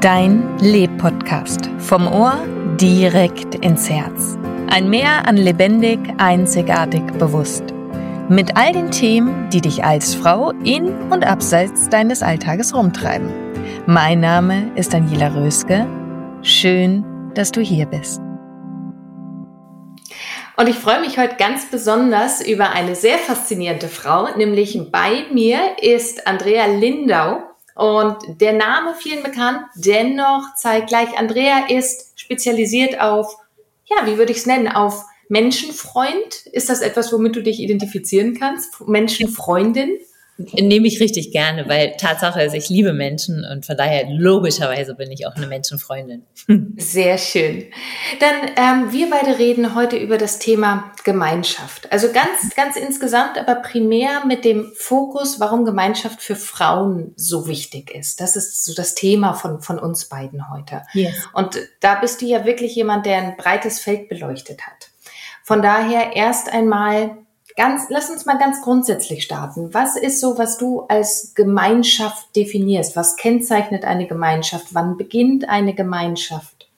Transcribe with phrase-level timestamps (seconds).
[0.00, 1.68] Dein Leb-Podcast.
[1.78, 2.46] Vom Ohr
[2.80, 4.38] direkt ins Herz.
[4.68, 7.64] Ein Meer an lebendig, einzigartig, bewusst.
[8.28, 13.28] Mit all den Themen, die dich als Frau in und abseits deines Alltages rumtreiben.
[13.86, 15.88] Mein Name ist Daniela Röske.
[16.42, 17.04] Schön,
[17.34, 18.20] dass du hier bist.
[20.56, 25.58] Und ich freue mich heute ganz besonders über eine sehr faszinierende Frau, nämlich bei mir
[25.82, 27.47] ist Andrea Lindau.
[27.78, 33.36] Und der Name vielen bekannt, dennoch zeigt gleich, Andrea ist spezialisiert auf,
[33.84, 36.46] ja, wie würde ich es nennen, auf Menschenfreund.
[36.50, 38.80] Ist das etwas, womit du dich identifizieren kannst?
[38.88, 39.96] Menschenfreundin?
[40.38, 45.10] Nehme ich richtig gerne, weil Tatsache ist, ich liebe Menschen und von daher logischerweise bin
[45.10, 46.22] ich auch eine Menschenfreundin.
[46.76, 47.64] Sehr schön.
[48.20, 51.90] Dann ähm, wir beide reden heute über das Thema Gemeinschaft.
[51.90, 57.90] Also ganz, ganz insgesamt, aber primär mit dem Fokus, warum Gemeinschaft für Frauen so wichtig
[57.90, 58.20] ist.
[58.20, 60.82] Das ist so das Thema von, von uns beiden heute.
[60.92, 61.14] Yes.
[61.32, 64.90] Und da bist du ja wirklich jemand, der ein breites Feld beleuchtet hat.
[65.42, 67.16] Von daher erst einmal
[67.58, 69.74] ganz, lass uns mal ganz grundsätzlich starten.
[69.74, 72.94] Was ist so, was du als Gemeinschaft definierst?
[72.94, 74.68] Was kennzeichnet eine Gemeinschaft?
[74.70, 76.68] Wann beginnt eine Gemeinschaft?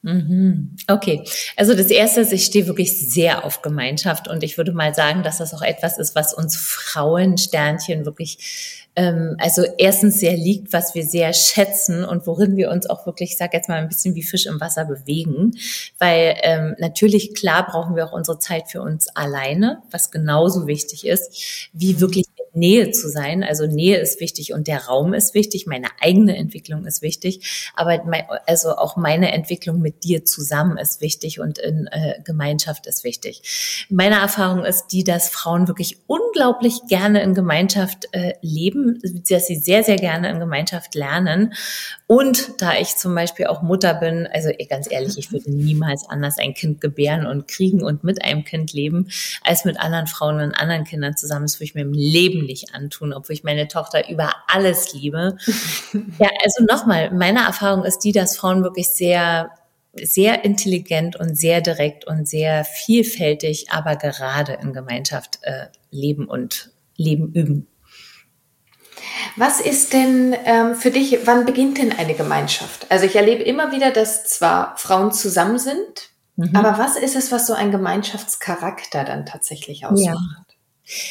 [0.00, 0.74] Mhm.
[0.88, 1.22] Okay,
[1.56, 5.22] also das Erste ist, ich stehe wirklich sehr auf Gemeinschaft und ich würde mal sagen,
[5.22, 10.72] dass das auch etwas ist, was uns Frauen Sternchen wirklich ähm, also erstens sehr liegt,
[10.72, 13.88] was wir sehr schätzen und worin wir uns auch wirklich, ich sag jetzt mal, ein
[13.88, 15.52] bisschen wie Fisch im Wasser bewegen.
[15.98, 21.06] Weil ähm, natürlich, klar, brauchen wir auch unsere Zeit für uns alleine, was genauso wichtig
[21.06, 23.42] ist, wie wirklich Nähe zu sein.
[23.42, 28.04] Also Nähe ist wichtig und der Raum ist wichtig, meine eigene Entwicklung ist wichtig, aber
[28.04, 33.04] mein, also auch meine Entwicklung mit dir zusammen ist wichtig und in äh, Gemeinschaft ist
[33.04, 33.86] wichtig.
[33.88, 38.81] Meine Erfahrung ist die, dass Frauen wirklich unglaublich gerne in Gemeinschaft äh, leben,
[39.28, 41.54] dass sie sehr, sehr gerne in Gemeinschaft lernen.
[42.06, 46.38] Und da ich zum Beispiel auch Mutter bin, also ganz ehrlich, ich würde niemals anders
[46.38, 49.08] ein Kind gebären und kriegen und mit einem Kind leben,
[49.42, 51.46] als mit anderen Frauen und anderen Kindern zusammen.
[51.46, 55.36] Das würde ich mir im Leben nicht antun, obwohl ich meine Tochter über alles liebe.
[56.18, 59.50] ja, also nochmal, meine Erfahrung ist die, dass Frauen wirklich sehr
[60.00, 66.70] sehr intelligent und sehr direkt und sehr vielfältig, aber gerade in Gemeinschaft äh, leben und
[66.96, 67.66] Leben üben.
[69.36, 72.86] Was ist denn ähm, für dich, wann beginnt denn eine Gemeinschaft?
[72.90, 76.54] Also ich erlebe immer wieder, dass zwar Frauen zusammen sind, mhm.
[76.54, 80.02] aber was ist es, was so ein Gemeinschaftscharakter dann tatsächlich ausmacht?
[80.04, 80.52] Ja.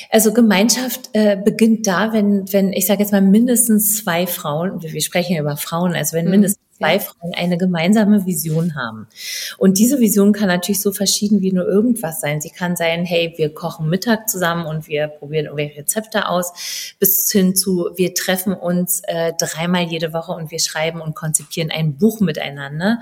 [0.10, 5.02] Also Gemeinschaft äh, beginnt da, wenn, wenn ich sage jetzt mal mindestens zwei Frauen, wir
[5.02, 6.32] sprechen ja über Frauen, also wenn mhm.
[6.32, 9.08] mindestens zwei Frauen eine gemeinsame Vision haben.
[9.58, 12.42] Und diese Vision kann natürlich so verschieden wie nur irgendwas sein.
[12.42, 17.32] Sie kann sein, hey, wir kochen Mittag zusammen und wir probieren irgendwelche Rezepte aus, bis
[17.32, 21.98] hin zu, wir treffen uns äh, dreimal jede Woche und wir schreiben und konzipieren ein
[21.98, 23.00] Buch miteinander.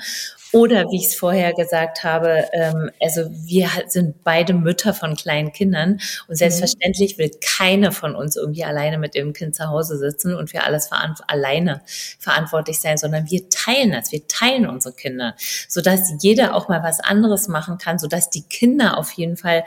[0.51, 5.51] Oder wie ich es vorher gesagt habe, ähm, also wir sind beide Mütter von kleinen
[5.51, 6.35] Kindern und mhm.
[6.35, 10.63] selbstverständlich will keine von uns irgendwie alleine mit dem Kind zu Hause sitzen und für
[10.63, 11.81] alles veran alleine
[12.17, 14.11] verantwortlich sein, sondern wir teilen teilen das.
[14.11, 15.35] Wir teilen unsere Kinder,
[15.67, 19.63] sodass jeder auch mal was anderes machen kann, sodass die Kinder auf jeden Fall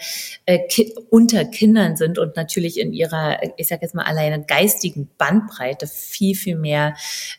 [0.46, 5.08] äh, ki unter Kindern sind und natürlich in ihrer, ich sage jetzt mal alleine geistigen
[5.18, 6.94] Bandbreite viel, viel mehr,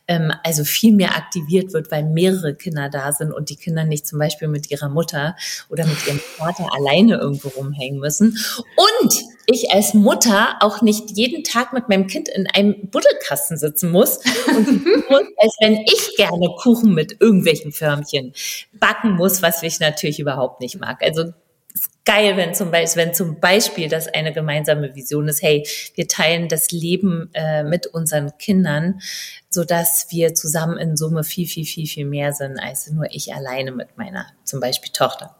[0.07, 4.07] ähm, also viel mehr aktiviert wird, weil mehrere Kinder da sind und die Kinder nicht
[4.07, 5.35] zum Beispiel mit ihrer Mutter
[5.69, 8.37] oder mit ihrem Vater alleine irgendwo rumhängen müssen.
[8.75, 13.91] Und ich als Mutter auch nicht jeden Tag mit meinem Kind in einem Buddelkasten sitzen
[13.91, 18.33] muss und muss, als wenn ich gerne Kuchen mit irgendwelchen Förmchen
[18.73, 21.01] backen muss, was ich natürlich überhaupt nicht mag.
[21.03, 21.33] Also
[21.73, 26.07] ist geil, wenn zum Beispiel, wenn zum Beispiel das eine gemeinsame Vision ist, hey, wir
[26.07, 28.99] teilen das Leben äh, mit unseren Kindern,
[29.49, 33.33] so dass wir zusammen in Summe viel, viel, viel, viel mehr sind als nur ich
[33.33, 35.35] alleine mit meiner zum Beispiel Tochter.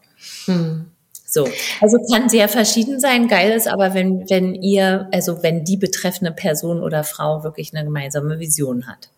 [0.46, 0.90] Hm.
[1.26, 1.48] So.
[1.80, 6.32] Also kann sehr verschieden sein, geil ist aber, wenn, wenn ihr, also wenn die betreffende
[6.32, 9.10] Person oder Frau wirklich eine gemeinsame Vision hat.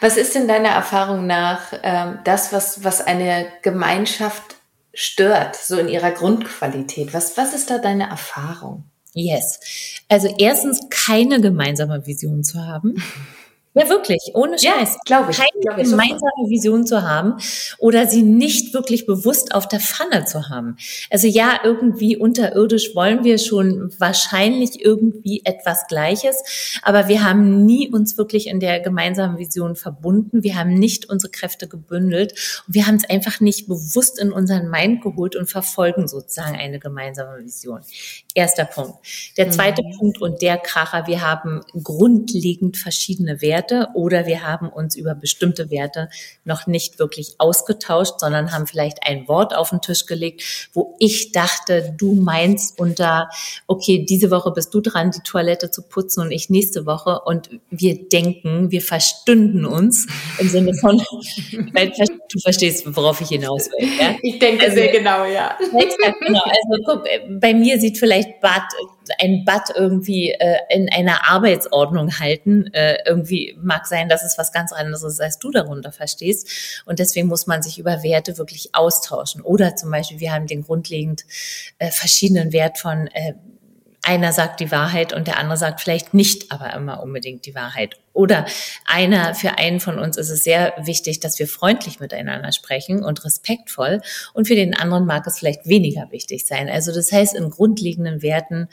[0.00, 4.56] Was ist denn deiner Erfahrung nach ähm, das, was, was eine Gemeinschaft
[4.92, 7.14] stört, so in ihrer Grundqualität?
[7.14, 8.84] Was, was ist da deine Erfahrung?
[9.12, 9.60] Yes.
[10.08, 13.02] Also erstens keine gemeinsame Vision zu haben.
[13.72, 14.94] Ja, wirklich, ohne Scheiß.
[14.94, 15.36] Ja, glaube ich.
[15.36, 17.36] Keine glaub ich gemeinsame Vision zu haben
[17.78, 20.76] oder sie nicht wirklich bewusst auf der Pfanne zu haben.
[21.08, 27.88] Also ja, irgendwie unterirdisch wollen wir schon wahrscheinlich irgendwie etwas Gleiches, aber wir haben nie
[27.88, 30.42] uns wirklich in der gemeinsamen Vision verbunden.
[30.42, 32.32] Wir haben nicht unsere Kräfte gebündelt
[32.66, 36.80] und wir haben es einfach nicht bewusst in unseren Mind geholt und verfolgen sozusagen eine
[36.80, 37.82] gemeinsame Vision.
[38.34, 38.94] Erster Punkt.
[39.36, 39.98] Der zweite mhm.
[39.98, 45.14] Punkt und der Kracher, wir haben grundlegend verschiedene Werte Werte oder wir haben uns über
[45.14, 46.08] bestimmte Werte
[46.44, 51.32] noch nicht wirklich ausgetauscht, sondern haben vielleicht ein Wort auf den Tisch gelegt, wo ich
[51.32, 53.28] dachte, du meinst unter,
[53.66, 57.50] okay, diese Woche bist du dran, die Toilette zu putzen und ich nächste Woche und
[57.70, 60.06] wir denken, wir verstünden uns
[60.38, 60.98] im Sinne von,
[61.52, 63.88] du verstehst, worauf ich hinaus will.
[64.00, 64.16] Ja?
[64.22, 65.56] Ich denke also, sehr genau, ja.
[65.58, 66.40] genau.
[66.40, 67.04] Also guck,
[67.40, 68.62] bei mir sieht vielleicht Bad
[69.18, 72.72] ein Bad irgendwie äh, in einer Arbeitsordnung halten.
[72.72, 76.82] Äh, irgendwie mag sein, dass es was ganz anderes ist, als du darunter verstehst.
[76.86, 79.42] Und deswegen muss man sich über Werte wirklich austauschen.
[79.42, 81.24] Oder zum Beispiel, wir haben den grundlegend
[81.78, 83.34] äh, verschiedenen Wert von äh,
[84.02, 87.96] einer sagt die Wahrheit und der andere sagt vielleicht nicht aber immer unbedingt die Wahrheit.
[88.12, 88.46] Oder
[88.84, 93.24] einer, für einen von uns ist es sehr wichtig, dass wir freundlich miteinander sprechen und
[93.24, 94.00] respektvoll
[94.32, 96.68] und für den anderen mag es vielleicht weniger wichtig sein.
[96.68, 98.68] Also das heißt, in grundlegenden Werten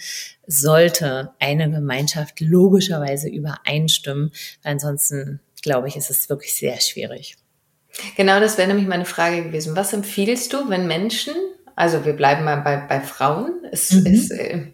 [0.48, 4.32] sollte eine Gemeinschaft logischerweise übereinstimmen,
[4.64, 7.36] weil ansonsten, glaube ich, ist es wirklich sehr schwierig.
[8.16, 9.76] Genau, das wäre nämlich meine Frage gewesen.
[9.76, 11.34] Was empfiehlst du, wenn Menschen,
[11.76, 14.06] also wir bleiben mal bei, bei Frauen, es mhm.
[14.06, 14.68] ist äh,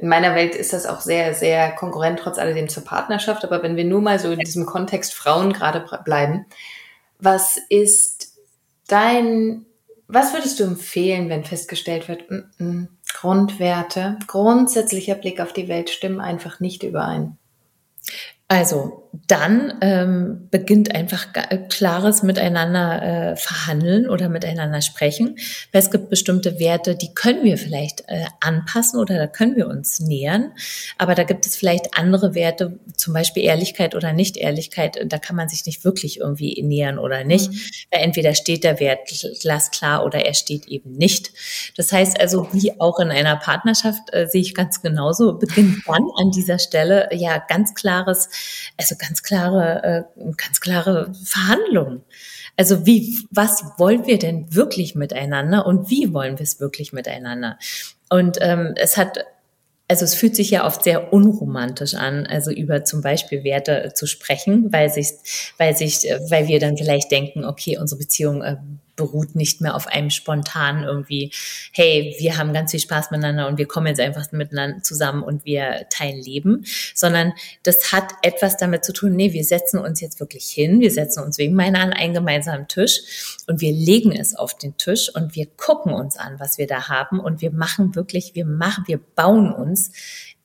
[0.00, 3.44] in meiner Welt ist das auch sehr, sehr konkurrent trotz alledem zur Partnerschaft.
[3.44, 6.46] Aber wenn wir nur mal so in diesem Kontext Frauen gerade bleiben,
[7.18, 8.38] was ist
[8.88, 9.66] dein,
[10.08, 15.90] was würdest du empfehlen, wenn festgestellt wird, mm -mm, Grundwerte, grundsätzlicher Blick auf die Welt
[15.90, 17.36] stimmen einfach nicht überein?
[18.50, 21.28] Also dann ähm, beginnt einfach
[21.68, 23.02] klares Miteinander
[23.32, 25.36] äh, verhandeln oder miteinander sprechen,
[25.70, 29.68] weil es gibt bestimmte Werte, die können wir vielleicht äh, anpassen oder da können wir
[29.68, 30.52] uns nähern,
[30.98, 35.48] aber da gibt es vielleicht andere Werte, zum Beispiel Ehrlichkeit oder Nicht-Ehrlichkeit, da kann man
[35.48, 37.52] sich nicht wirklich irgendwie nähern oder nicht.
[37.52, 37.60] Mhm.
[37.90, 39.08] Entweder steht der Wert
[39.40, 41.30] glasklar oder er steht eben nicht.
[41.76, 46.08] Das heißt also, wie auch in einer Partnerschaft äh, sehe ich ganz genauso, beginnt dann
[46.16, 48.28] an dieser Stelle ja ganz klares
[48.76, 52.02] also ganz klare, äh, ganz klare Verhandlungen.
[52.56, 57.58] Also wie, was wollen wir denn wirklich miteinander und wie wollen wir es wirklich miteinander?
[58.08, 59.24] Und ähm, es hat
[59.90, 64.06] also es fühlt sich ja oft sehr unromantisch an, also über zum Beispiel Werte zu
[64.06, 65.08] sprechen, weil sich,
[65.58, 68.56] weil sich, äh, weil wir dann vielleicht denken, okay, unsere Beziehung äh,
[69.00, 71.32] beruht nicht mehr auf einem spontanen irgendwie,
[71.72, 75.46] hey, wir haben ganz viel Spaß miteinander und wir kommen jetzt einfach miteinander zusammen und
[75.46, 80.20] wir teilen Leben, sondern das hat etwas damit zu tun, nee, wir setzen uns jetzt
[80.20, 84.36] wirklich hin, wir setzen uns wegen meiner an einen gemeinsamen Tisch und wir legen es
[84.36, 87.94] auf den Tisch und wir gucken uns an, was wir da haben und wir machen
[87.94, 89.92] wirklich, wir machen, wir bauen uns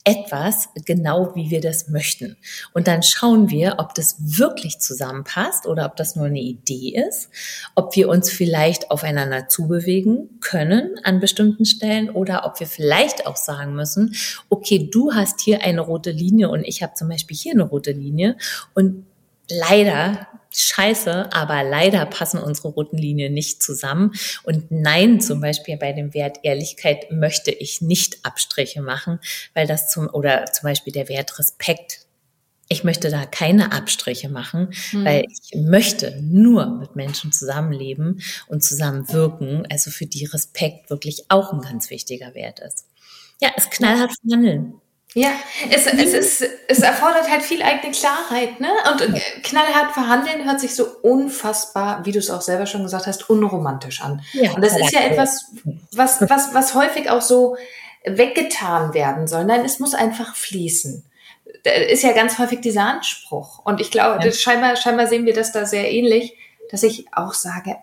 [0.06, 2.38] etwas genau, wie wir das möchten.
[2.74, 7.30] Und dann schauen wir, ob das wirklich zusammenpasst oder ob das nur eine Idee ist,
[7.74, 13.36] ob wir uns vielleicht aufeinander zubewegen können an bestimmten Stellen oder ob wir vielleicht auch
[13.36, 14.16] sagen müssen,
[14.50, 17.92] okay, du hast hier eine rote Linie und ich habe zum Beispiel hier eine rote
[17.92, 18.38] Linie
[18.76, 19.08] und
[19.50, 20.28] leider
[20.62, 24.14] scheiße, aber leider passen unsere roten Linien nicht zusammen.
[24.44, 29.20] Und nein, zum Beispiel bei dem Wert Ehrlichkeit möchte ich nicht Abstriche machen,
[29.54, 32.06] weil das zum, oder zum Beispiel der Wert Respekt
[32.68, 35.06] ich möchte da keine Abstriche machen, mhm.
[35.06, 41.54] weil ich möchte nur mit Menschen zusammenleben und zusammenwirken, also für die Respekt wirklich auch
[41.54, 42.88] ein ganz wichtiger Wert ist.
[43.40, 44.82] Ja, es knallhart verhandeln.
[45.18, 45.30] Ja,
[45.70, 48.70] es, es, ist, es erfordert halt viel eigene Klarheit, ne?
[48.92, 53.30] Und knallhart verhandeln hört sich so unfassbar, wie du es auch selber schon gesagt hast,
[53.30, 54.22] unromantisch an.
[54.34, 55.54] Ja, und das ist ja etwas,
[55.94, 57.56] was, was, was häufig auch so
[58.04, 59.46] weggetan werden soll.
[59.46, 61.06] Nein, es muss einfach fließen.
[61.64, 63.60] Da ist ja ganz häufig dieser Anspruch.
[63.64, 64.32] Und ich glaube, ja.
[64.34, 66.36] scheinbar, scheinbar sehen wir das da sehr ähnlich,
[66.72, 67.78] dass ich auch sage,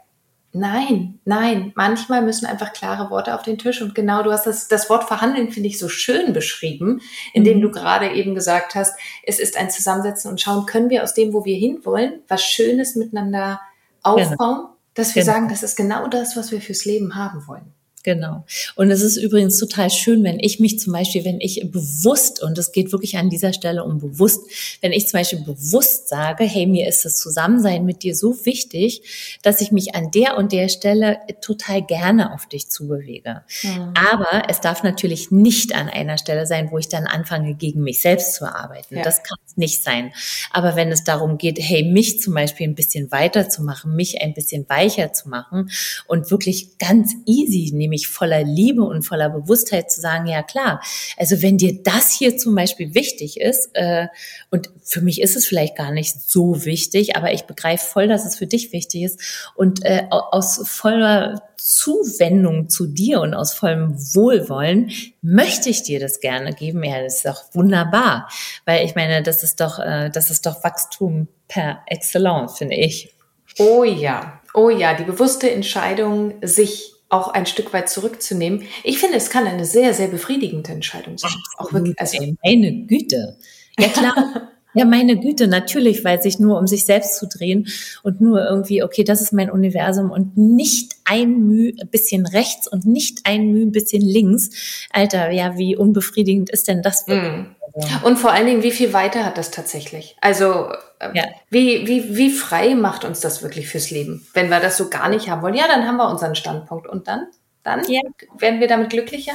[0.54, 1.72] Nein, nein.
[1.76, 3.80] Manchmal müssen einfach klare Worte auf den Tisch.
[3.80, 7.00] Und genau, du hast das, das Wort verhandeln, finde ich, so schön beschrieben,
[7.32, 7.62] indem mhm.
[7.62, 8.94] du gerade eben gesagt hast,
[9.24, 12.96] es ist ein Zusammensetzen und schauen, können wir aus dem, wo wir hinwollen, was Schönes
[12.96, 13.60] miteinander
[14.02, 14.76] aufbauen, genau.
[14.94, 15.34] dass wir genau.
[15.34, 17.72] sagen, das ist genau das, was wir fürs Leben haben wollen.
[18.02, 18.44] Genau.
[18.74, 22.58] Und es ist übrigens total schön, wenn ich mich zum Beispiel, wenn ich bewusst, und
[22.58, 24.40] es geht wirklich an dieser Stelle um bewusst,
[24.80, 29.38] wenn ich zum Beispiel bewusst sage, hey, mir ist das Zusammensein mit dir so wichtig,
[29.42, 33.42] dass ich mich an der und der Stelle total gerne auf dich zubewege.
[33.62, 33.94] Mhm.
[33.94, 38.00] Aber es darf natürlich nicht an einer Stelle sein, wo ich dann anfange, gegen mich
[38.00, 38.96] selbst zu arbeiten.
[38.96, 39.02] Ja.
[39.02, 40.12] Das kann es nicht sein.
[40.50, 44.68] Aber wenn es darum geht, hey, mich zum Beispiel ein bisschen weiterzumachen, mich ein bisschen
[44.68, 45.70] weicher zu machen
[46.08, 50.80] und wirklich ganz easy, nämlich voller Liebe und voller Bewusstheit zu sagen, ja klar,
[51.18, 54.06] also wenn dir das hier zum Beispiel wichtig ist, äh,
[54.50, 58.24] und für mich ist es vielleicht gar nicht so wichtig, aber ich begreife voll, dass
[58.24, 63.94] es für dich wichtig ist und äh, aus voller Zuwendung zu dir und aus vollem
[64.14, 66.82] Wohlwollen möchte ich dir das gerne geben.
[66.82, 68.28] Ja, das ist doch wunderbar,
[68.64, 73.14] weil ich meine, das ist doch, äh, das ist doch Wachstum per Excellence, finde ich.
[73.58, 78.66] Oh ja, oh ja, die bewusste Entscheidung, sich auch ein Stück weit zurückzunehmen.
[78.82, 81.30] Ich finde, es kann eine sehr, sehr befriedigende Entscheidung sein.
[81.58, 83.36] Auch wirklich, also meine Güte.
[83.78, 84.48] Ja klar.
[84.74, 87.68] Ja, meine Güte, natürlich, weil sich nur um sich selbst zu drehen
[88.02, 92.86] und nur irgendwie, okay, das ist mein Universum und nicht ein Mühe bisschen rechts und
[92.86, 94.50] nicht ein Mühe bisschen links.
[94.90, 97.32] Alter, ja, wie unbefriedigend ist denn das wirklich?
[97.32, 98.04] Mm.
[98.04, 100.16] Und vor allen Dingen, wie viel weiter hat das tatsächlich?
[100.20, 101.24] Also, äh, ja.
[101.50, 104.26] wie, wie, wie frei macht uns das wirklich fürs Leben?
[104.34, 106.86] Wenn wir das so gar nicht haben wollen, ja, dann haben wir unseren Standpunkt.
[106.86, 107.26] Und dann?
[107.62, 108.00] Dann ja.
[108.38, 109.32] werden wir damit glücklicher?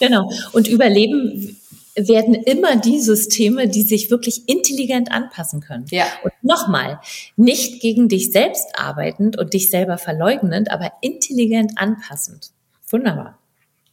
[0.00, 0.30] Genau.
[0.52, 1.60] Und überleben
[1.96, 5.86] werden immer die Systeme, die sich wirklich intelligent anpassen können.
[5.90, 6.06] Ja.
[6.22, 7.00] Und nochmal,
[7.36, 12.50] nicht gegen dich selbst arbeitend und dich selber verleugnend, aber intelligent anpassend.
[12.88, 13.38] Wunderbar.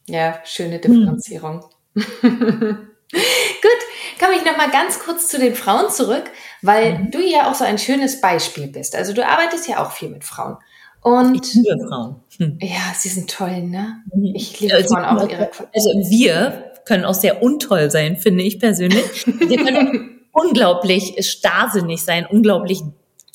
[0.07, 1.63] Ja, schöne Differenzierung.
[1.95, 2.77] Hm.
[3.11, 6.31] Gut, komme ich noch mal ganz kurz zu den Frauen zurück,
[6.61, 7.11] weil mhm.
[7.11, 8.95] du ja auch so ein schönes Beispiel bist.
[8.95, 10.57] Also du arbeitest ja auch viel mit Frauen.
[11.01, 12.17] Und ich liebe Frauen.
[12.37, 12.59] Hm.
[12.61, 14.03] Ja, sie sind toll, ne?
[14.13, 14.33] Mhm.
[14.35, 15.27] Ich liebe also, Frauen auch.
[15.27, 19.25] Ihre also wir können auch sehr untoll sein, finde ich persönlich.
[19.25, 22.81] Wir können unglaublich starrsinnig sein, unglaublich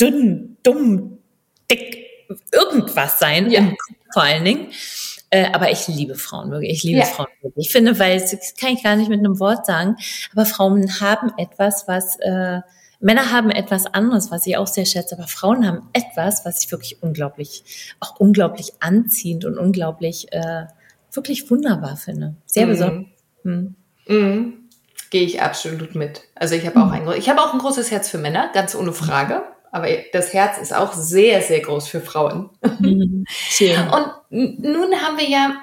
[0.01, 1.19] dünn, dumm,
[1.71, 2.07] dick,
[2.53, 3.73] irgendwas sein, ja.
[4.13, 4.69] vor allen Dingen.
[5.31, 6.73] Äh, aber ich liebe Frauen wirklich.
[6.73, 7.05] Ich liebe ja.
[7.05, 7.67] Frauen wirklich.
[7.67, 9.97] Ich finde, weil das kann ich gar nicht mit einem Wort sagen,
[10.33, 12.61] aber Frauen haben etwas, was äh,
[13.01, 16.71] Männer haben etwas anderes, was ich auch sehr schätze, aber Frauen haben etwas, was ich
[16.71, 20.67] wirklich unglaublich, auch unglaublich anziehend und unglaublich, äh,
[21.13, 22.37] wirklich wunderbar finde.
[22.47, 22.71] Sehr mhm.
[22.71, 23.16] besonders.
[23.47, 23.75] Mhm.
[24.09, 24.53] Mhm.
[25.11, 26.23] Gehe ich absolut mit.
[26.35, 27.09] Also ich habe auch mhm.
[27.09, 29.43] ein, ich habe auch ein großes Herz für Männer, ganz ohne Frage.
[29.73, 32.51] Aber das Herz ist auch sehr, sehr groß für Frauen.
[32.81, 33.27] Mhm.
[34.31, 35.57] Und nun haben wir ja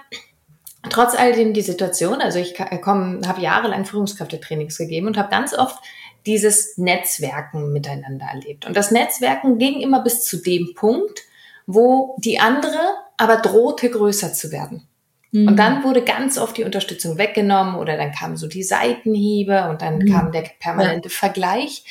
[0.90, 5.82] trotz alledem die Situation, also ich habe jahrelang Führungskräftetrainings gegeben und habe ganz oft
[6.25, 8.66] dieses Netzwerken miteinander erlebt.
[8.66, 11.22] Und das Netzwerken ging immer bis zu dem Punkt,
[11.66, 12.80] wo die andere
[13.18, 14.88] aber drohte, größer zu werden.
[15.34, 15.48] Mhm.
[15.48, 19.82] Und dann wurde ganz oft die Unterstützung weggenommen oder dann kamen so die Seitenhiebe und
[19.82, 20.12] dann mhm.
[20.12, 21.13] kam der permanente ja.
[21.13, 21.84] Vergleich.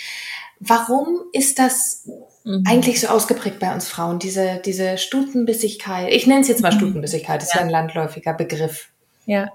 [0.61, 2.09] Warum ist das
[2.45, 2.63] mhm.
[2.67, 6.13] eigentlich so ausgeprägt bei uns Frauen, diese, diese Stutenbissigkeit?
[6.13, 6.79] Ich nenne es jetzt mal mhm.
[6.79, 7.57] Stutenbissigkeit, das ja.
[7.57, 8.91] ist ein landläufiger Begriff.
[9.27, 9.51] Ja.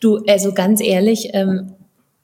[0.00, 1.74] Du, also ganz ehrlich, ähm,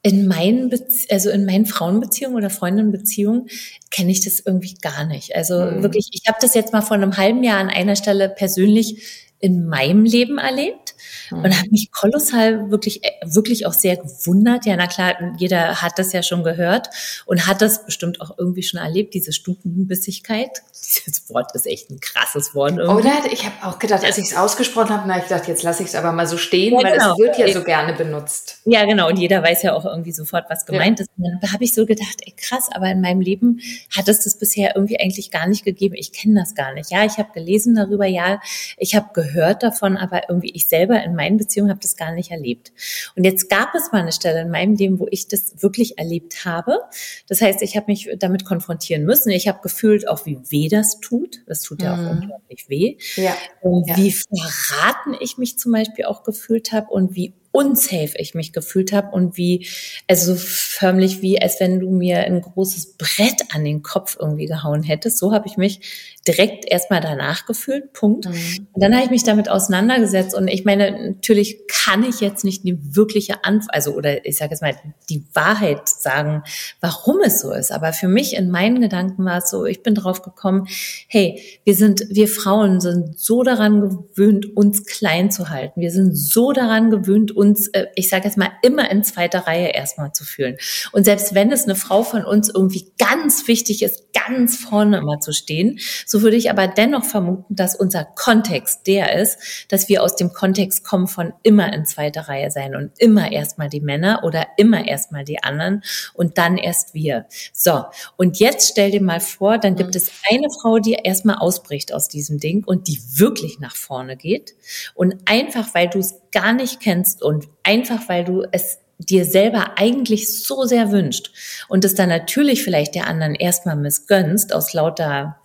[0.01, 3.47] in meinen, Bezie also in meinen Frauenbeziehungen oder Freundinnenbeziehungen
[3.91, 5.35] kenne ich das irgendwie gar nicht.
[5.35, 5.83] Also mhm.
[5.83, 9.67] wirklich, ich habe das jetzt mal vor einem halben Jahr an einer Stelle persönlich in
[9.67, 10.95] meinem Leben erlebt
[11.29, 11.43] mhm.
[11.43, 14.65] und habe mich kolossal wirklich, äh, wirklich auch sehr gewundert.
[14.65, 16.89] Ja, na klar, jeder hat das ja schon gehört
[17.25, 20.49] und hat das bestimmt auch irgendwie schon erlebt, diese Stutenbissigkeit.
[21.05, 22.77] Dieses Wort ist echt ein krasses Wort.
[22.77, 23.07] Irgendwie.
[23.07, 23.31] Oder?
[23.31, 25.89] Ich habe auch gedacht, als ich es ausgesprochen habe, habe ich gedacht, jetzt lasse ich
[25.89, 27.13] es aber mal so stehen, ja, weil genau.
[27.13, 28.59] es wird ja so gerne benutzt.
[28.65, 29.09] Ja, genau.
[29.09, 31.03] Und jeder weiß ja auch irgendwie sofort, was gemeint ja.
[31.03, 31.11] ist.
[31.17, 33.59] Und dann habe ich so gedacht, ey krass, aber in meinem Leben
[33.95, 35.95] hat es das bisher irgendwie eigentlich gar nicht gegeben.
[35.95, 36.91] Ich kenne das gar nicht.
[36.91, 38.39] Ja, ich habe gelesen darüber, ja,
[38.77, 42.11] ich habe gehört, gehört davon, aber irgendwie ich selber in meinen Beziehungen habe das gar
[42.11, 42.71] nicht erlebt.
[43.15, 46.45] Und jetzt gab es mal eine Stelle in meinem Leben, wo ich das wirklich erlebt
[46.45, 46.79] habe.
[47.27, 49.29] Das heißt, ich habe mich damit konfrontieren müssen.
[49.29, 51.41] Ich habe gefühlt auch, wie weh das tut.
[51.47, 52.09] Das tut ja auch mhm.
[52.21, 52.97] unglaublich weh.
[53.15, 53.35] Ja.
[53.61, 53.97] Und ja.
[53.97, 58.91] wie verraten ich mich zum Beispiel auch gefühlt habe und wie unsafe ich mich gefühlt
[58.91, 59.65] habe und wie,
[60.09, 64.83] also förmlich wie, als wenn du mir ein großes Brett an den Kopf irgendwie gehauen
[64.83, 65.17] hättest.
[65.17, 65.79] So habe ich mich
[66.27, 68.25] direkt erstmal danach gefühlt, Punkt.
[68.25, 68.67] Mhm.
[68.73, 72.65] Und dann habe ich mich damit auseinandergesetzt und ich meine, natürlich kann ich jetzt nicht
[72.65, 74.75] die wirkliche Antwort, also oder ich sage jetzt mal
[75.09, 76.43] die Wahrheit sagen,
[76.81, 77.71] warum es so ist.
[77.71, 80.67] Aber für mich in meinen Gedanken war es so, ich bin drauf gekommen,
[81.07, 85.79] hey, wir sind, wir Frauen sind so daran gewöhnt, uns klein zu halten.
[85.79, 89.69] Wir sind so daran gewöhnt, uns, äh, ich sage jetzt mal, immer in zweiter Reihe
[89.69, 90.57] erstmal zu fühlen.
[90.91, 95.19] Und selbst wenn es eine Frau von uns irgendwie ganz wichtig ist, ganz vorne immer
[95.19, 100.03] zu stehen, so würde ich aber dennoch vermuten, dass unser Kontext der ist, dass wir
[100.03, 104.21] aus dem Kontext kommen von immer in zweiter Reihe sein und immer erstmal die Männer
[104.23, 105.83] oder immer erstmal die anderen
[106.13, 107.25] und dann erst wir.
[107.53, 107.83] So,
[108.17, 109.97] und jetzt stell dir mal vor, dann gibt mhm.
[109.97, 114.55] es eine Frau, die erstmal ausbricht aus diesem Ding und die wirklich nach vorne geht.
[114.93, 119.77] Und einfach, weil du es gar nicht kennst und einfach, weil du es dir selber
[119.77, 121.31] eigentlich so sehr wünscht
[121.67, 125.37] und es dann natürlich vielleicht der anderen erstmal missgönnst aus lauter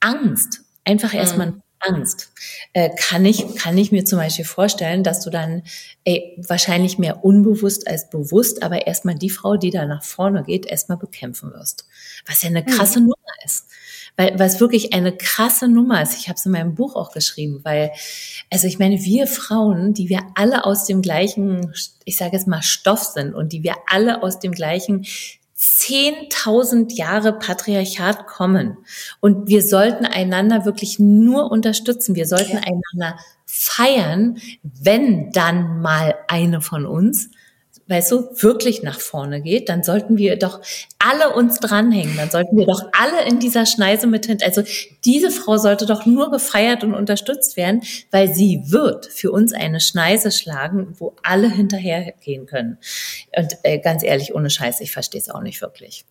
[0.00, 1.62] Angst, einfach erstmal mhm.
[1.80, 2.32] Angst,
[2.72, 5.62] äh, kann ich, kann ich mir zum Beispiel vorstellen, dass du dann
[6.04, 10.66] ey, wahrscheinlich mehr unbewusst als bewusst, aber erstmal die Frau, die da nach vorne geht,
[10.66, 11.86] erstmal bekämpfen wirst.
[12.26, 12.66] Was ja eine mhm.
[12.66, 13.06] krasse mhm.
[13.06, 13.66] Nummer ist.
[14.16, 16.18] Weil was wirklich eine krasse Nummer ist.
[16.18, 17.92] Ich habe es in meinem Buch auch geschrieben, weil,
[18.50, 21.72] also ich meine, wir Frauen, die wir alle aus dem gleichen,
[22.04, 25.04] ich sage jetzt mal, Stoff sind und die wir alle aus dem gleichen
[25.58, 28.76] 10.000 Jahre Patriarchat kommen.
[29.20, 32.14] Und wir sollten einander wirklich nur unterstützen.
[32.14, 32.62] Wir sollten ja.
[32.62, 37.30] einander feiern, wenn dann mal eine von uns
[37.88, 40.60] weißt du, wirklich nach vorne geht, dann sollten wir doch
[40.98, 44.38] alle uns dranhängen, dann sollten wir doch alle in dieser Schneise mit hin.
[44.42, 44.62] Also
[45.04, 49.80] diese Frau sollte doch nur gefeiert und unterstützt werden, weil sie wird für uns eine
[49.80, 52.78] Schneise schlagen, wo alle hinterhergehen können.
[53.36, 56.04] Und äh, ganz ehrlich, ohne Scheiß, ich verstehe es auch nicht wirklich.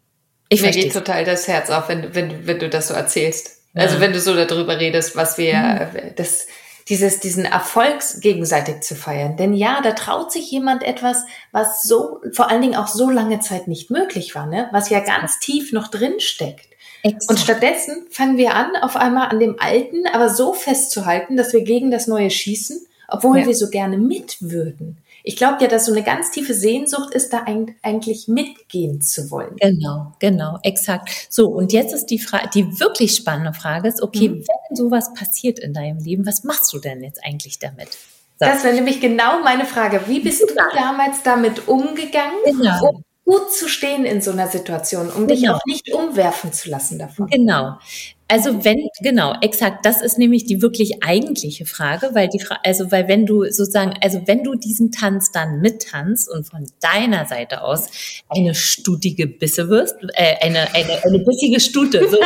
[0.50, 3.60] Ich Mir geht total das Herz auf, wenn, wenn, wenn du das so erzählst.
[3.74, 3.82] Ja.
[3.82, 6.16] Also wenn du so darüber redest, was wir, mhm.
[6.16, 6.48] das,
[6.88, 9.38] dieses, diesen Erfolgs gegenseitig zu feiern.
[9.38, 13.40] Denn ja, da traut sich jemand etwas, was so, vor allen Dingen auch so lange
[13.40, 14.70] Zeit nicht möglich war, ne?
[14.72, 16.68] was ja ganz tief noch drin steckt.
[17.02, 17.30] Exakt.
[17.30, 21.64] Und stattdessen fangen wir an, auf einmal an dem Alten, aber so festzuhalten, dass wir
[21.64, 23.46] gegen das Neue schießen, obwohl ja.
[23.48, 24.98] wir so gerne mit würden.
[25.28, 27.46] Ich glaube ja, dass so eine ganz tiefe Sehnsucht ist, da
[27.82, 29.56] eigentlich mitgehen zu wollen.
[29.60, 31.10] Genau, genau, exakt.
[31.30, 34.46] So, und jetzt ist die Frage, die wirklich spannende Frage ist, okay, mhm.
[34.46, 37.90] wenn sowas passiert in deinem Leben, was machst du denn jetzt eigentlich damit?
[38.38, 38.46] So.
[38.46, 40.02] Das wäre nämlich genau meine Frage.
[40.08, 42.90] Wie bist du damals damit umgegangen, genau.
[42.90, 45.28] um gut zu stehen in so einer Situation, um genau.
[45.28, 47.28] dich auch nicht umwerfen zu lassen davon?
[47.28, 47.80] Genau.
[48.28, 53.08] Also wenn, genau, exakt, das ist nämlich die wirklich eigentliche Frage, weil die also weil
[53.08, 58.24] wenn du sozusagen, also wenn du diesen Tanz dann mittanzt und von deiner Seite aus
[58.28, 62.18] eine stutige Bisse wirst, äh, eine, eine, eine bissige Stute, so,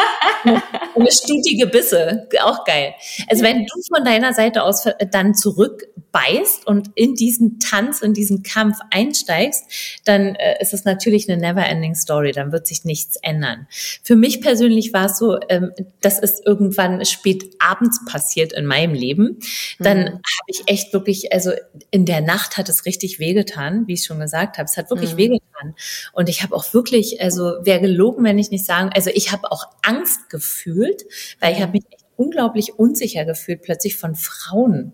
[0.95, 2.93] eine stutige Bisse, auch geil.
[3.27, 5.33] Also wenn du von deiner Seite aus dann
[6.09, 11.39] zurückbeißt und in diesen Tanz, in diesen Kampf einsteigst, dann äh, ist es natürlich eine
[11.41, 13.67] never-ending Story, dann wird sich nichts ändern.
[14.03, 18.93] Für mich persönlich war es so, ähm, das ist irgendwann spät abends passiert in meinem
[18.93, 19.39] Leben.
[19.79, 20.05] Dann mhm.
[20.05, 21.51] habe ich echt wirklich, also
[21.91, 24.65] in der Nacht hat es richtig wehgetan, wie ich schon gesagt habe.
[24.65, 25.17] Es hat wirklich mhm.
[25.17, 25.75] wehgetan.
[26.13, 29.51] Und ich habe auch wirklich, also wäre gelogen, wenn ich nicht sagen, also ich habe
[29.51, 31.05] auch Angst gefühlt,
[31.39, 34.93] weil ich habe mich echt unglaublich unsicher gefühlt, plötzlich von Frauen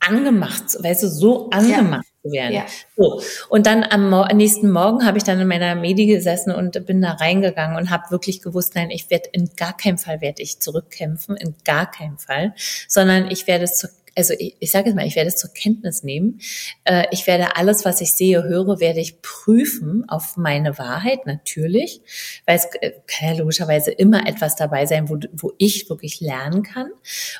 [0.00, 2.22] angemacht, weißt du, so angemacht ja.
[2.22, 2.54] zu werden.
[2.54, 2.66] Ja.
[2.96, 3.22] So.
[3.48, 7.12] Und dann am nächsten Morgen habe ich dann in meiner Medi gesessen und bin da
[7.12, 11.36] reingegangen und habe wirklich gewusst, nein, ich werde in gar keinem Fall werde ich zurückkämpfen,
[11.36, 12.54] in gar keinem Fall,
[12.88, 15.52] sondern ich werde es zur also ich, ich sage jetzt mal, ich werde es zur
[15.52, 16.40] Kenntnis nehmen.
[16.84, 22.02] Äh, ich werde alles, was ich sehe, höre, werde ich prüfen auf meine Wahrheit, natürlich,
[22.46, 26.62] weil es äh, kann ja logischerweise immer etwas dabei sein, wo, wo ich wirklich lernen
[26.62, 26.90] kann.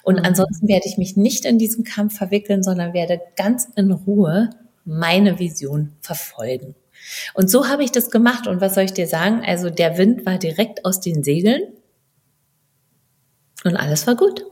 [0.03, 0.25] Und mhm.
[0.25, 4.51] ansonsten werde ich mich nicht in diesen Kampf verwickeln, sondern werde ganz in Ruhe
[4.85, 6.75] meine Vision verfolgen.
[7.35, 8.47] Und so habe ich das gemacht.
[8.47, 9.43] Und was soll ich dir sagen?
[9.45, 11.63] Also der Wind war direkt aus den Segeln
[13.65, 14.45] und alles war gut.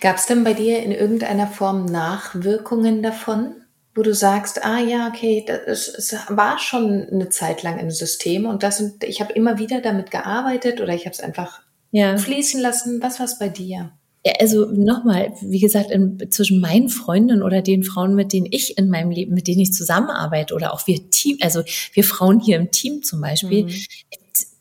[0.00, 3.54] Gab es denn bei dir in irgendeiner Form Nachwirkungen davon,
[3.94, 8.46] wo du sagst, ah ja, okay, das, es war schon eine Zeit lang im System
[8.46, 12.16] und das und ich habe immer wieder damit gearbeitet oder ich habe es einfach ja.
[12.16, 13.02] fließen lassen.
[13.02, 13.92] Was war es bei dir?
[14.40, 18.88] also nochmal, wie gesagt, in, zwischen meinen Freunden oder den Frauen, mit denen ich in
[18.88, 22.70] meinem Leben, mit denen ich zusammenarbeite oder auch wir Team, also wir Frauen hier im
[22.70, 23.74] Team zum Beispiel, mhm.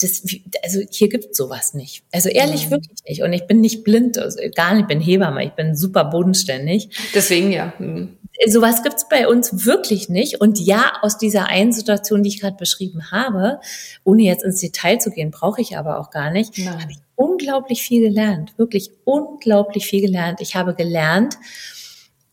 [0.01, 0.23] Das,
[0.63, 2.03] also hier gibt sowas nicht.
[2.11, 2.71] Also ehrlich, mhm.
[2.71, 3.21] wirklich nicht.
[3.21, 6.89] Und ich bin nicht blind, also gar nicht, ich bin Hebamme, ich bin super bodenständig.
[7.13, 7.73] Deswegen ja.
[7.79, 10.41] Mhm sowas gibt's bei uns wirklich nicht.
[10.41, 13.59] Und ja, aus dieser einen Situation, die ich gerade beschrieben habe,
[14.03, 17.81] ohne jetzt ins Detail zu gehen, brauche ich aber auch gar nicht, habe ich unglaublich
[17.81, 18.53] viel gelernt.
[18.57, 20.41] Wirklich unglaublich viel gelernt.
[20.41, 21.37] Ich habe gelernt,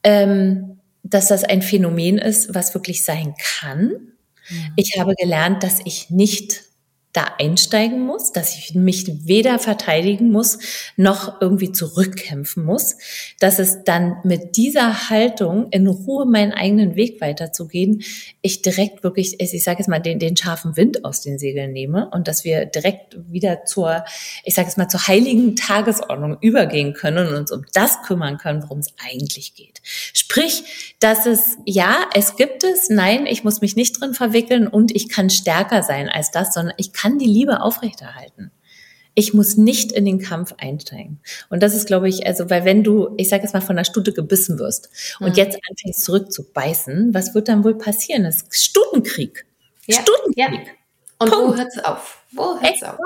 [0.03, 3.89] ähm, dass das ein Phänomen ist, was wirklich sein kann.
[4.49, 4.73] Mhm.
[4.77, 6.65] Ich habe gelernt, dass ich nicht
[7.13, 10.59] da einsteigen muss, dass ich mich weder verteidigen muss
[10.97, 12.97] noch irgendwie zurückkämpfen muss,
[13.39, 18.03] dass es dann mit dieser Haltung in Ruhe meinen eigenen Weg weiterzugehen,
[18.41, 22.09] ich direkt wirklich, ich sage jetzt mal, den, den scharfen Wind aus den Segeln nehme
[22.11, 24.05] und dass wir direkt wieder zur,
[24.45, 28.63] ich sage jetzt mal, zur heiligen Tagesordnung übergehen können und uns um das kümmern können,
[28.63, 29.83] worum es eigentlich geht.
[30.15, 34.95] Sprich, dass es, ja, es gibt es, nein, ich muss mich nicht drin verwickeln und
[34.97, 38.51] ich kann stärker sein als das, sondern ich kann die Liebe aufrechterhalten.
[39.15, 41.21] Ich muss nicht in den Kampf einsteigen.
[41.51, 43.85] Und das ist, glaube ich, also, weil wenn du, ich sage jetzt mal, von der
[43.85, 44.89] Stute gebissen wirst
[45.21, 45.35] und mhm.
[45.35, 48.25] jetzt anfängst zurückzubeißen, was wird dann wohl passieren?
[48.25, 49.45] Das ist Stutenkrieg.
[49.87, 50.01] Ja.
[50.01, 50.67] Stutenkrieg.
[50.67, 50.73] Ja.
[51.19, 51.53] Und Punkt.
[51.53, 52.23] wo hört's auf?
[52.33, 52.97] Wo hört's auf?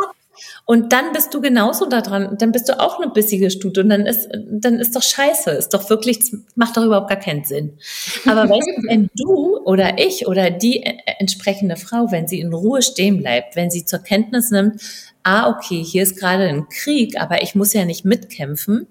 [0.64, 3.88] Und dann bist du genauso da dran, dann bist du auch eine bissige Stute und
[3.88, 7.78] dann ist, dann ist doch scheiße, ist doch wirklich, macht doch überhaupt gar keinen Sinn.
[8.26, 8.48] Aber
[8.88, 10.82] wenn du oder ich oder die
[11.18, 14.80] entsprechende Frau, wenn sie in Ruhe stehen bleibt, wenn sie zur Kenntnis nimmt,
[15.22, 18.86] ah, okay, hier ist gerade ein Krieg, aber ich muss ja nicht mitkämpfen,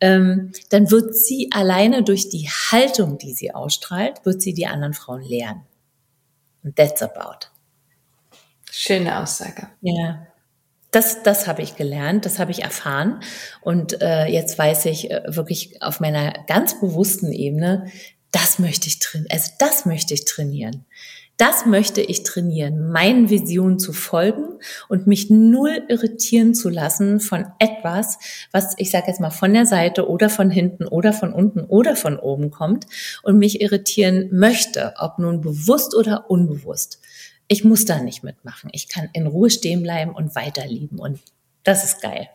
[0.00, 4.94] ähm, dann wird sie alleine durch die Haltung, die sie ausstrahlt, wird sie die anderen
[4.94, 5.62] Frauen lernen.
[6.62, 7.46] Und that's about.
[8.70, 9.68] Schöne Aussage.
[9.80, 10.26] Ja.
[10.90, 13.20] Das, das habe ich gelernt, das habe ich erfahren.
[13.60, 17.86] Und äh, jetzt weiß ich äh, wirklich auf meiner ganz bewussten Ebene,
[18.32, 19.30] das möchte ich trainieren.
[19.30, 20.84] Also das möchte ich trainieren.
[21.40, 24.58] Das möchte ich trainieren, meinen Visionen zu folgen
[24.90, 28.18] und mich null irritieren zu lassen von etwas,
[28.52, 31.96] was ich sage jetzt mal von der Seite oder von hinten oder von unten oder
[31.96, 32.84] von oben kommt
[33.22, 36.99] und mich irritieren möchte, ob nun bewusst oder unbewusst
[37.50, 38.70] ich muss da nicht mitmachen.
[38.72, 41.00] Ich kann in Ruhe stehen bleiben und weiterlieben.
[41.00, 41.18] Und
[41.64, 42.28] das ist geil.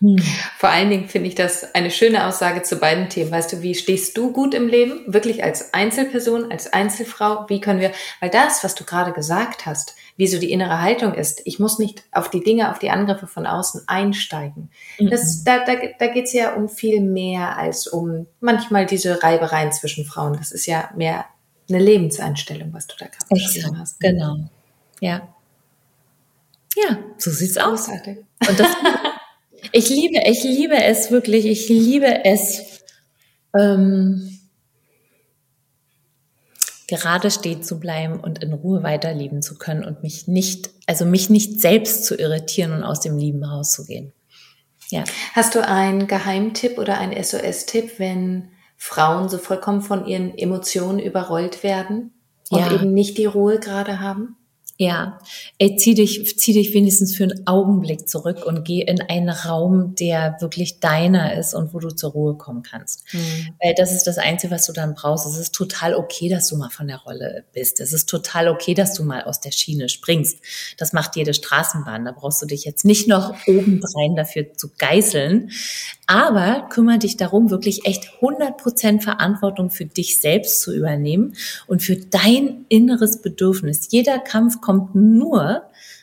[0.00, 0.18] Hm.
[0.58, 3.30] Vor allen Dingen finde ich das eine schöne Aussage zu beiden Themen.
[3.30, 5.00] Weißt du, wie stehst du gut im Leben?
[5.06, 7.46] Wirklich als Einzelperson, als Einzelfrau?
[7.48, 11.14] Wie können wir, weil das, was du gerade gesagt hast, wie so die innere Haltung
[11.14, 14.70] ist, ich muss nicht auf die Dinge, auf die Angriffe von außen einsteigen.
[14.98, 15.08] Mhm.
[15.08, 19.72] Das, da da, da geht es ja um viel mehr als um manchmal diese Reibereien
[19.72, 20.34] zwischen Frauen.
[20.34, 21.24] Das ist ja mehr
[21.68, 24.00] eine Lebenseinstellung, was du da gerade beschrieben hast.
[24.02, 24.10] Ne?
[24.10, 24.36] Genau.
[25.00, 25.34] Ja.
[26.76, 27.88] Ja, so sieht's aus.
[27.88, 28.68] Und das,
[29.72, 31.46] ich liebe, ich liebe es wirklich.
[31.46, 32.82] Ich liebe es,
[33.56, 34.40] ähm,
[36.88, 41.30] gerade stehen zu bleiben und in Ruhe weiterlieben zu können und mich nicht, also mich
[41.30, 44.12] nicht selbst zu irritieren und aus dem Lieben rauszugehen.
[44.90, 45.04] Ja.
[45.32, 48.50] Hast du einen Geheimtipp oder einen SOS-Tipp, wenn
[48.86, 52.12] Frauen so vollkommen von ihren Emotionen überrollt werden
[52.50, 52.70] und ja.
[52.70, 54.36] eben nicht die Ruhe gerade haben?
[54.76, 55.20] Ja,
[55.58, 59.94] ey, zieh dich, zieh dich wenigstens für einen Augenblick zurück und geh in einen Raum,
[59.94, 63.04] der wirklich deiner ist und wo du zur Ruhe kommen kannst.
[63.12, 63.50] Mhm.
[63.62, 65.26] Weil das ist das Einzige, was du dann brauchst.
[65.26, 67.78] Es ist total okay, dass du mal von der Rolle bist.
[67.78, 70.38] Es ist total okay, dass du mal aus der Schiene springst.
[70.76, 72.04] Das macht jede Straßenbahn.
[72.04, 75.52] Da brauchst du dich jetzt nicht noch obendrein dafür zu geißeln.
[76.08, 81.36] Aber kümmere dich darum, wirklich echt 100 Prozent Verantwortung für dich selbst zu übernehmen
[81.68, 83.88] und für dein inneres Bedürfnis.
[83.90, 85.62] Jeder Kampf kommt nur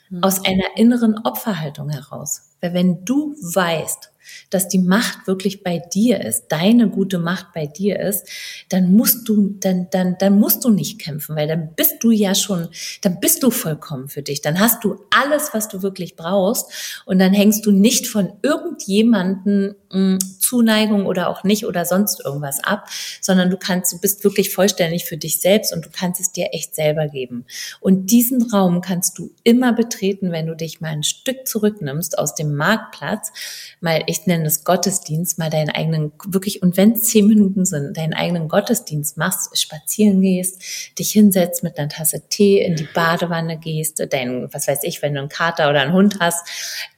[0.09, 0.23] mhm.
[0.23, 2.51] aus einer inneren Opferhaltung heraus.
[2.61, 4.10] Weil wenn du weißt,
[4.49, 8.27] dass die Macht wirklich bei dir ist, deine gute Macht bei dir ist,
[8.69, 12.35] dann musst du, dann, dann, dann musst du nicht kämpfen, weil dann bist du ja
[12.35, 12.69] schon,
[13.01, 14.41] dann bist du vollkommen für dich.
[14.41, 19.75] Dann hast du alles, was du wirklich brauchst und dann hängst du nicht von irgendjemanden
[19.91, 22.89] hm, Zuneigung oder auch nicht oder sonst irgendwas ab,
[23.21, 26.49] sondern du kannst, du bist wirklich vollständig für dich selbst und du kannst es dir
[26.51, 27.45] echt selber geben.
[27.79, 32.35] Und diesen Raum kannst du immer betreten, wenn du dich mal ein Stück zurücknimmst aus
[32.35, 33.31] dem Marktplatz,
[33.79, 37.95] mal, ich nenne es Gottesdienst, mal deinen eigenen, wirklich, und wenn es zehn Minuten sind,
[37.95, 40.61] deinen eigenen Gottesdienst machst, spazieren gehst,
[40.99, 45.13] dich hinsetzt mit einer Tasse Tee, in die Badewanne gehst, dein, was weiß ich, wenn
[45.13, 46.45] du einen Kater oder einen Hund hast,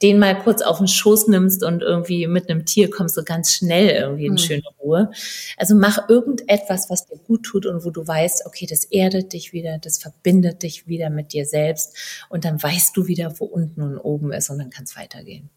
[0.02, 3.44] den mal kurz auf den Schoß nimmst und irgendwie mit einem Tier kommst du ganz
[3.44, 4.38] ganz schnell irgendwie in mhm.
[4.38, 5.10] schöne Ruhe.
[5.56, 9.52] Also mach irgendetwas, was dir gut tut und wo du weißt, okay, das erdet dich
[9.52, 11.96] wieder, das verbindet dich wieder mit dir selbst
[12.28, 15.50] und dann weißt du wieder, wo unten und oben ist und dann kann es weitergehen.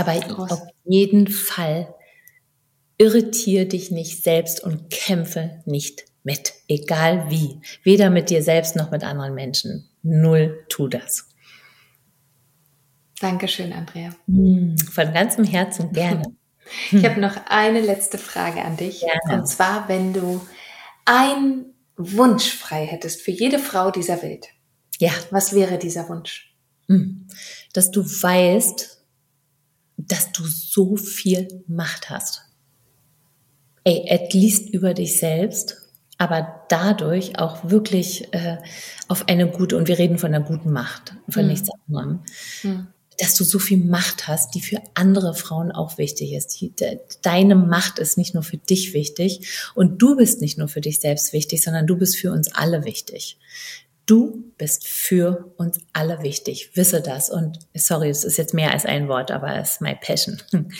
[0.00, 0.50] Aber Groß.
[0.50, 1.94] auf jeden Fall
[2.98, 7.60] irritiere dich nicht selbst und kämpfe nicht mit, egal wie.
[7.82, 9.88] Weder mit dir selbst noch mit anderen Menschen.
[10.02, 11.28] Null tu das.
[13.20, 14.14] Dankeschön, Andrea.
[14.26, 16.22] Hm, von ganzem Herzen gerne.
[16.92, 19.00] Ich habe noch eine letzte Frage an dich.
[19.00, 19.40] Gerne.
[19.40, 20.40] Und zwar, wenn du
[21.04, 24.46] einen Wunsch frei hättest für jede Frau dieser Welt.
[24.98, 25.10] Ja.
[25.30, 26.54] Was wäre dieser Wunsch?
[26.86, 27.26] Hm.
[27.72, 28.99] Dass du weißt,
[30.08, 32.42] dass du so viel Macht hast.
[33.84, 35.76] Ey, at least über dich selbst,
[36.18, 38.58] aber dadurch auch wirklich äh,
[39.08, 41.48] auf eine gute, und wir reden von einer guten Macht, von hm.
[41.48, 42.20] nichts anderem.
[42.62, 42.88] Hm
[43.20, 46.60] dass du so viel Macht hast, die für andere Frauen auch wichtig ist.
[46.60, 50.68] Die, de, deine Macht ist nicht nur für dich wichtig und du bist nicht nur
[50.68, 53.38] für dich selbst wichtig, sondern du bist für uns alle wichtig.
[54.10, 56.72] Du bist für uns alle wichtig.
[56.74, 57.30] Wisse das.
[57.30, 60.36] Und sorry, es ist jetzt mehr als ein Wort, aber es ist my passion.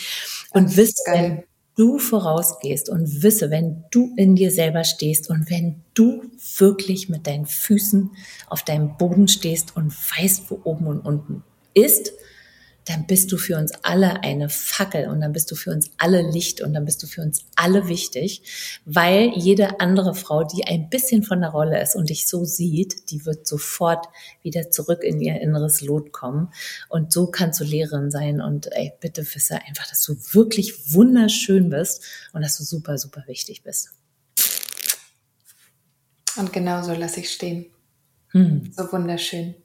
[0.51, 1.43] Und wisse, wenn
[1.77, 6.23] du vorausgehst und wisse, wenn du in dir selber stehst und wenn du
[6.57, 8.11] wirklich mit deinen Füßen
[8.47, 12.11] auf deinem Boden stehst und weißt, wo oben und unten ist,
[12.85, 16.21] dann bist du für uns alle eine Fackel und dann bist du für uns alle
[16.21, 20.89] Licht und dann bist du für uns alle wichtig, weil jede andere Frau, die ein
[20.89, 24.07] bisschen von der Rolle ist und dich so sieht, die wird sofort
[24.41, 26.49] wieder zurück in ihr inneres Lot kommen
[26.89, 31.69] und so kannst du Lehrerin sein und ey, bitte wisse einfach, dass du wirklich wunderschön
[31.69, 33.91] bist und dass du super, super wichtig bist.
[36.37, 37.65] Und genau so lasse ich stehen.
[38.29, 38.71] Hm.
[38.75, 39.55] So wunderschön.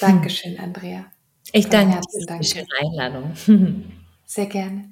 [0.00, 1.11] Dankeschön, Andrea.
[1.52, 3.32] Ich danke dir für die schöne Einladung.
[4.24, 4.84] Sehr gerne.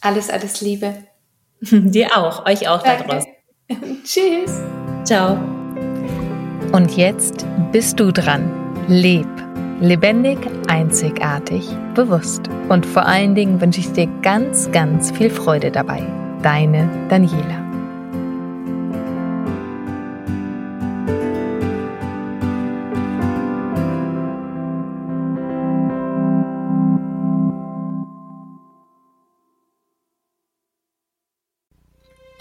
[0.00, 0.94] Alles, alles Liebe.
[1.60, 3.04] Dir auch, euch auch danke.
[3.08, 3.32] da draußen.
[4.04, 4.60] Tschüss.
[5.04, 5.38] Ciao.
[6.72, 8.50] Und jetzt bist du dran.
[8.86, 9.26] Leb.
[9.80, 10.38] Lebendig,
[10.68, 12.42] einzigartig, bewusst.
[12.68, 16.02] Und vor allen Dingen wünsche ich dir ganz, ganz viel Freude dabei.
[16.42, 17.63] Deine Daniela.